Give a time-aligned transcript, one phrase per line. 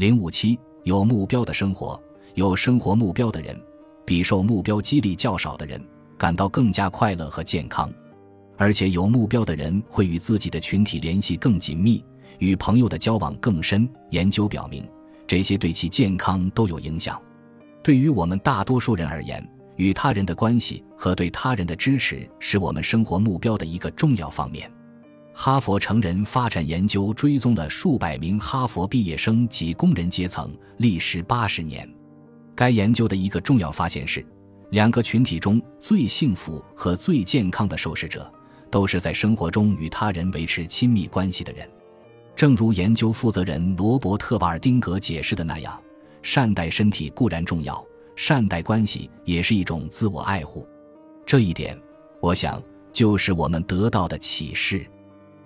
[0.00, 2.02] 零五七有目标的生活，
[2.32, 3.54] 有生活目标的人，
[4.06, 5.78] 比受目标激励较少的人
[6.16, 7.92] 感到更加快乐和健康。
[8.56, 12.02] 而且有目标的人会与自己的群体联系更紧密，
[12.38, 13.86] 与朋友的交往更深。
[14.08, 14.88] 研究表明，
[15.26, 17.20] 这些对其健康都有影响。
[17.82, 19.46] 对于我们大多数人而言，
[19.76, 24.72] 与他人的关系和对他人的支持是我们生活目标的一个重要方面。
[25.32, 31.88] 哈佛成人发展研究追踪了数百名哈佛毕业生及工人阶层，历时八十年。
[32.54, 34.24] 该研究的一个重要发现是，
[34.70, 38.30] 两个群体中最幸福和最健康的受试者。
[38.70, 41.68] 都是在生活中与他人维持亲密关系的人，
[42.36, 45.76] 正如研究负责人罗伯特·瓦尔丁格解释的那样，
[46.22, 47.84] 善待身体固然重要，
[48.14, 50.64] 善待关系也是一种自我爱护。
[51.26, 51.76] 这一点，
[52.20, 52.62] 我想
[52.92, 54.86] 就是我们得到的启示。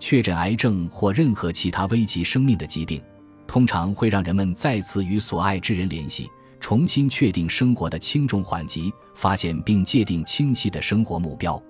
[0.00, 3.00] 确诊癌症或任何其他危及生命的疾病，
[3.46, 6.26] 通常会让人们再次与所爱之人联系，
[6.58, 11.62] 重新确定生活的轻重缓急，发现并界定清晰的生活目标。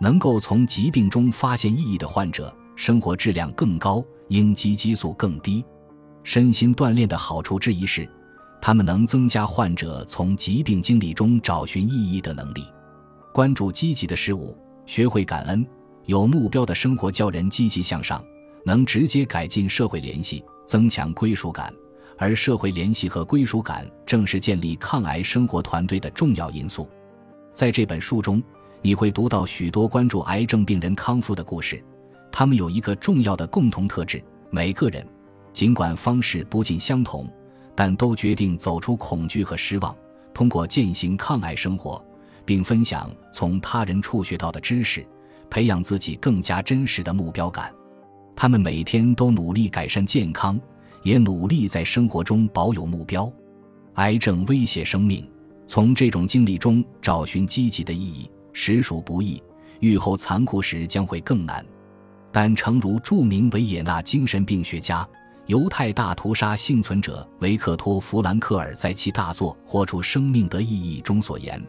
[0.00, 5.64] 能够从疾病中发现意义的患者，生活质量更高，应激激素更低。
[6.24, 8.08] 身心锻炼的好处之一是，
[8.60, 12.64] 他们能增加患者从疾病经历中找寻意义的能力。
[13.32, 15.64] 关注积极的事物，学会感恩，
[16.06, 18.24] 有目标的生活教人积极向上，
[18.64, 21.72] 能直接改进社会联系，增强归属感。
[22.16, 26.88] 而社会联系和归属感正是建立抗癌生活团队的重要因素。
[27.52, 28.42] 在这本书中。
[28.82, 31.82] 你会读到许多关注癌症病人康复的故事，
[32.30, 35.04] 他们有一个重要的共同特质：每个人，
[35.52, 37.28] 尽管方式不尽相同，
[37.74, 39.96] 但都决定走出恐惧和失望，
[40.32, 42.00] 通过践行抗癌生活，
[42.44, 45.04] 并分享从他人处学到的知识，
[45.50, 47.72] 培养自己更加真实的目标感。
[48.34, 50.60] 他们每天都努力改善健康，
[51.02, 53.30] 也努力在生活中保有目标。
[53.94, 55.26] 癌症威胁生命，
[55.66, 58.30] 从这种经历中找寻积极的意义。
[58.52, 59.42] 实属不易，
[59.80, 61.64] 愈后残酷时将会更难。
[62.32, 65.06] 但诚如著名维也纳精神病学家、
[65.46, 71.62] 犹太大屠杀幸存者维克托·弗兰克尔在其大作《活出生命的意义》中所言：“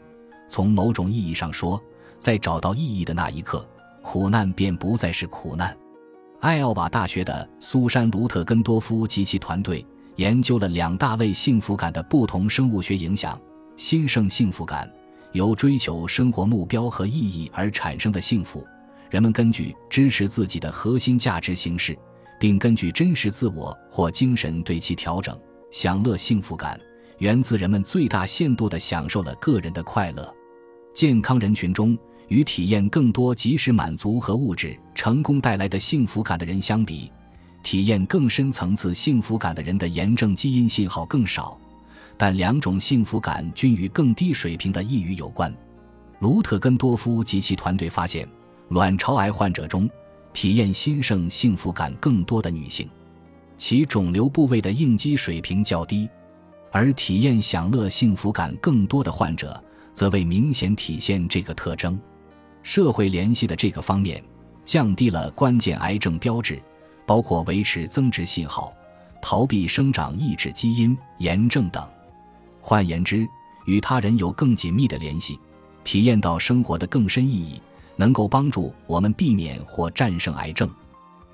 [0.50, 1.82] 从某种意义上说，
[2.20, 3.66] 在找到意义的那一刻，
[4.08, 5.76] 苦难便不再是苦难。”
[6.40, 9.86] 艾奥瓦大学的苏珊·卢特根多夫及其团队
[10.16, 13.38] 研究了两大类幸福感的不同生物学影响：
[13.76, 14.90] 新生幸福感。
[15.34, 18.66] 由追求生活目标和意义而产生的幸福，
[19.10, 21.96] 人们根据支持自己的核心价值行事，
[22.40, 25.38] 并根据真实自我或精神对其调整。
[25.70, 26.80] 享乐幸福感
[27.18, 30.34] 源自人们最大限度地享受了个人的快乐。
[30.94, 31.96] 健康人群中，
[32.28, 37.12] 与体验更多及时满足和物质成功带来的幸福感的人相比，
[37.64, 41.58] 体验更深层次幸福感的人的炎症基因信号更少。
[42.18, 45.54] 但两种幸福感均与更低水平的抑郁有关。
[46.20, 48.28] 卢特根多夫及其团队发现，
[48.70, 49.88] 卵巢癌患者中，
[50.34, 52.90] 体验新生幸福感更多的女性，
[53.56, 56.10] 其肿瘤部位的应激水平较低；
[56.72, 59.64] 而体验享乐幸福感更多的患者，
[59.94, 62.00] 则未明显体现这个特征。
[62.68, 64.22] 社会联系的这个方面，
[64.66, 66.62] 降低了关键癌症标志，
[67.06, 68.74] 包括维持增殖信号、
[69.22, 71.88] 逃避生长抑制基因、炎症等。
[72.60, 73.26] 换言之，
[73.68, 75.40] 与他人有更紧密的联系，
[75.86, 77.62] 体验到生活的更深意义，
[77.96, 80.70] 能够帮助我们避免或战胜癌症。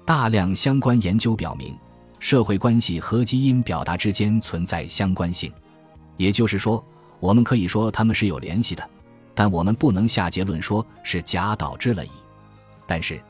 [0.05, 1.75] 大量相关研究表明，
[2.19, 5.51] 社会关系和基因表达之间存在相关性。
[6.15, 6.85] 也就是说，
[7.19, 8.87] 我们可以说它们是有联系的，
[9.35, 12.09] 但我们不能下结论说是假导致了乙。
[12.85, 13.21] 但是，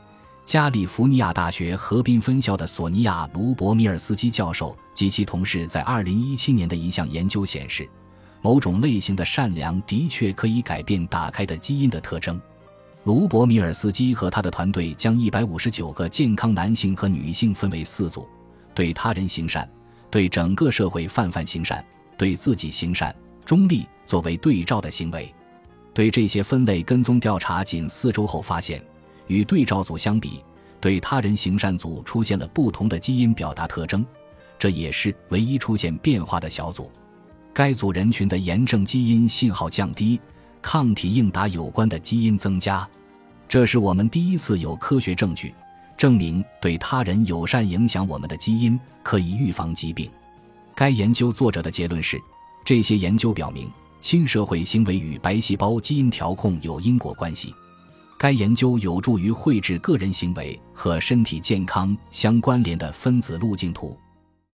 [0.44, 7.88] 加利福尼亚大学河滨分校的索尼娅·卢博米尔斯基教授及其同事在2017年的一项研究显示，
[8.42, 12.38] 某种类型的善良的确可以改变打开的基因的特征。
[13.04, 18.28] 卢博米尔斯基和他的团队将159个健康男性和女性分为四组：
[18.74, 19.66] 对他人行善、
[20.10, 21.84] 对整个社会泛泛行善、
[22.18, 23.14] 对自己行善、
[23.44, 25.32] 中立作为对照的行为。
[25.94, 28.84] 对这些分类跟踪调查仅四周后发现。
[29.26, 30.44] 与对照组相比，
[30.80, 34.04] 对他人行善组出现了不同的基因表达特征，
[34.58, 36.90] 这也是唯一出现变化的小组。
[37.54, 40.20] 该组人群的炎症基因信号降低，
[40.60, 42.86] 抗体应答有关的基因增加。
[43.48, 45.54] 这是我们第一次有科学证据
[45.96, 50.10] 证明对他人友善影响我们的基因可以预防疾病。
[50.74, 52.20] 该研究作者的结论是：
[52.64, 53.70] 这些研究表明，
[54.04, 57.54] 亲社会行为与白细胞基因调控有因果关系。
[58.18, 63.98] 该研究有助于绘制个人行为和身体健康相关联的分子路径图。